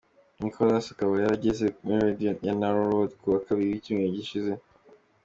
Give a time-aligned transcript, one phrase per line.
[0.41, 4.51] Nicolas akaba yarageze muri studio ya Narrow Road kuwa kabiri w’icyumweru gishize.